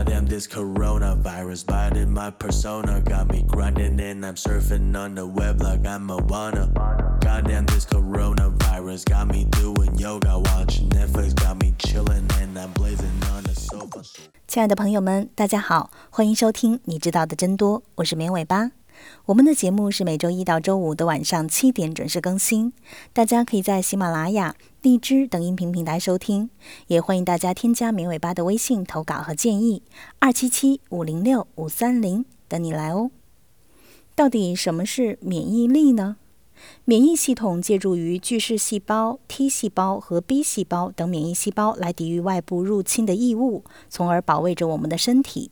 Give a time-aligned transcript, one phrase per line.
[0.00, 3.00] Goddamn, this coronavirus biting my persona.
[3.00, 6.70] Got me grinding and I'm surfing on the web like I'm a wanna.
[7.20, 13.22] Goddamn, this coronavirus got me doing yoga, watching Netflix, got me chilling and I'm blazing
[13.32, 14.02] on the sofa.
[14.46, 18.70] 亲爱的朋友们，大家好，欢迎收听你知道的真多，我是绵尾巴。
[19.25, 22.73] 我们的节目是每周一到周五的晚上七点准时更新，
[23.13, 26.49] 大家可以在喜马拉雅、荔枝等音频平台收听，
[26.87, 29.83] 也欢迎大家添加绵尾巴的微信投稿和建议，
[30.19, 33.11] 二七七五零六五三零等你来哦。
[34.15, 36.17] 到底什么是免疫力呢？
[36.85, 45.49] 免疫系统借助于巨噬细胞、T 细胞和 B 细胞等免疫细胞来抵御外部入侵的异物，从而保卫着我们的身体。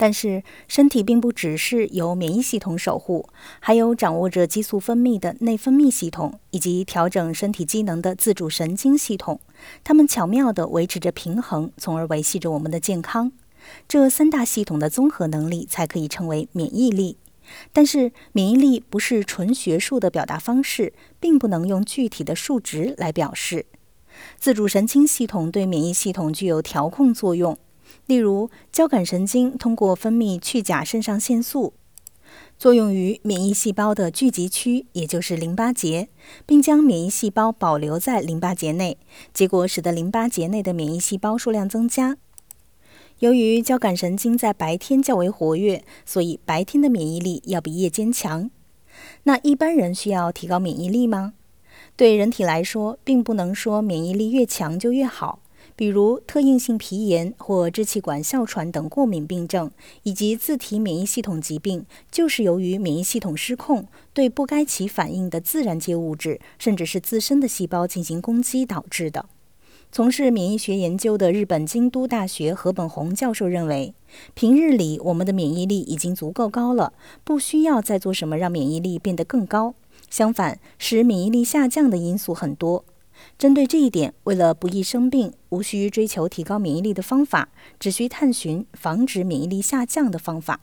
[0.00, 9.40] 但是，身体并不只是由免疫系统守护，还有掌握着激素分泌的内分泌系统，以及调整身体机能的自主神经系统。
[9.82, 13.32] 它们巧妙地维持着平衡，从而维系着我们的健康。
[13.88, 17.16] 这三大系统的综合能力才可以称为免疫力。
[17.72, 23.66] 但是，免疫力不是纯学术的表达方式，并不能用具体的数值来表示。
[24.38, 27.58] 自主神经系统对免疫系统具有调控作用。
[28.08, 31.74] 例如，交感神经通过分泌去甲肾上腺素，
[32.58, 36.08] 作用于免疫细胞的聚集区，也就是淋巴结，
[36.46, 38.96] 并将免疫细胞保留在淋巴结内，
[39.34, 42.16] 结果使得淋巴结内的免疫细胞数量增加。
[43.18, 48.50] 由于交感神经在白天较为活跃，所以白天的免疫力要比夜间强。
[49.24, 51.34] 那一般人需要提高免疫力吗？
[51.94, 55.40] 对人体来说，并不能说免疫力越强就越好。
[55.78, 59.70] 比如特应性皮炎或支气管哮喘等过敏病症，
[60.02, 69.26] 以及自体免疫系统疾病，就是由于免疫系统失控，对不该起反应的自然界物质，甚至是自身的细胞进行攻击导致的。
[69.92, 73.94] 从事免疫学研究的日本京都大学河本宏教授认为，
[74.34, 79.76] 平日里我们的免疫力已经足够高了，不需要再做什么让免疫力变得更高。
[80.10, 82.84] 相反，使免疫力下降的因素很多。
[83.38, 87.48] 针对这一点，为了不易生病，无需追求提高免疫力的方法，
[87.78, 90.60] 只需探寻防止免疫力下降的方法。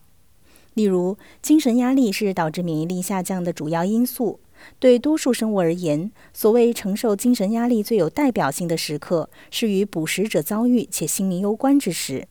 [0.73, 4.39] 例如，精神压力是导致免疫力下降的主要因素。
[4.79, 12.27] 对多数生物而言，所谓承受精神压力最有代表性的时刻，是与捕食者遭遇且性命攸关之时。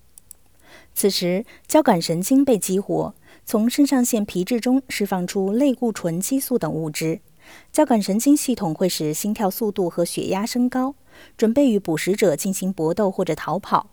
[0.95, 3.15] 此时，交感神经被激活，
[3.45, 7.21] 从肾上腺皮质中释放出类固醇激素等物质。
[7.73, 10.95] 交感神经系统会使心跳速度和血压升高，
[11.37, 13.91] 准备与捕食者进行搏斗或者逃跑。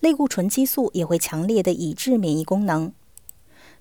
[0.00, 2.92] 类固醇激素也会强烈的抑制免疫功能。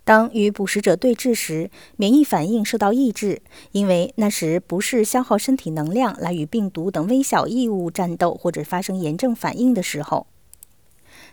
[0.04, 10.26] 当与捕食者对峙时，免疫反应受到抑制，因为那时不是消耗身体能量来与病毒等微小异物战斗或者发生炎症反应的时候。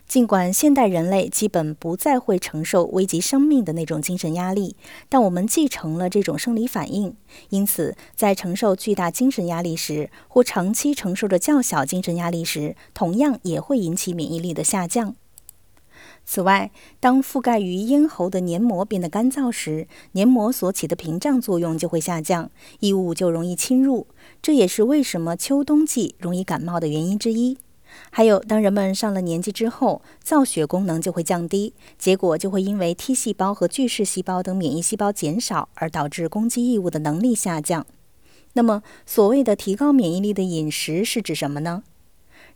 [0.08, 4.74] 尽管现代人类基本不再会承受危及生命的那种精神压力，
[5.10, 7.14] 但我们继承了这种生理反应，
[7.50, 15.14] 因此在承受巨大精神压力时，或长期承受着较小精神压力时，同样也会引起免疫力的下降。
[16.24, 16.70] 此外，
[17.00, 24.06] 当覆盖于咽喉的黏膜变得干燥时，黏膜所起的屏障作用就会下降，异物就容易侵入。
[24.40, 27.58] 这也是为什么秋冬季容易感冒的原因之一。
[28.10, 37.86] 还有，当人们上了年纪之后，造血功能就会降低，结果就会因为 T 细胞和巨噬细胞等免疫细胞减少，而导致攻击异物的能力下降。
[38.54, 41.82] 那么，所谓的提高免疫力的饮食是指什么呢？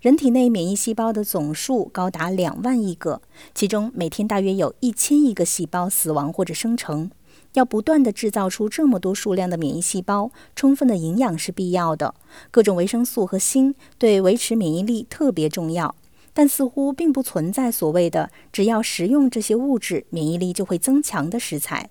[0.00, 3.22] 人体内免疫细胞的总数高达两万亿个，
[3.54, 7.10] 其中每天大约有一千亿个细胞死亡或者生成。
[7.54, 12.14] 要不断地制造出这么多数量的免疫细胞，充分的营养是必要的。
[12.50, 15.94] 各种维生素和锌对维持免疫力特别重要，
[16.32, 21.90] 但似乎并不存在所谓的只要食用这些物质，免疫力就会增强的食材。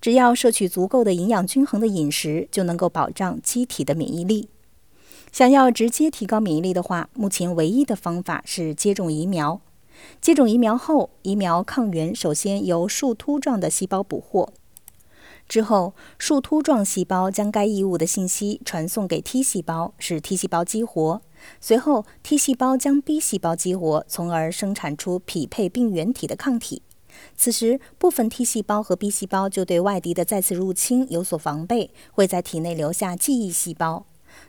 [0.00, 4.48] 只要摄取足够的营养均衡的饮食，就能够保障机体的免疫力。
[5.32, 9.60] 想要直接提高免疫力的话，目前唯一的方法是接种疫苗。
[10.20, 14.52] 接种疫苗后，疫苗抗原首先由树突状的细胞捕获。
[15.48, 21.22] 之后，树突状细胞将该异物的信息传送给 T 细胞，使 T 细胞激活。
[21.60, 26.82] 随后，T 细胞将 B 细胞激活，从而生产出匹配病原体的抗体。
[27.34, 34.04] 此时，部分 T 细胞和 B 细胞就对外敌的再次入侵有所防备，会在体内留下记忆细胞。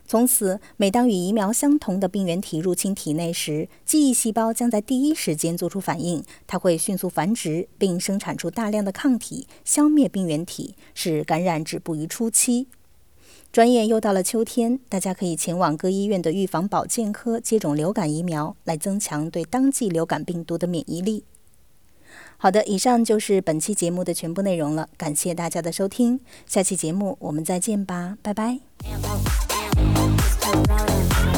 [0.06, 6.22] 从此，每当与疫苗相同的病原体入侵体内时，记忆细胞将在第一时间做出反应。
[6.46, 12.66] 它会迅速繁殖，并生产出大量的抗体，消灭病原体，使感染止步于初期。
[13.52, 21.24] 转眼又到了秋天，大家可以前往各医院的预防保健科接种流感疫苗，来增强对当季流感病毒的免疫力。
[22.36, 28.60] 好的，以上就是本期节目的全部内容了，感谢大家的收听，下期节目我们再见吧，拜拜。
[30.52, 31.29] around and around.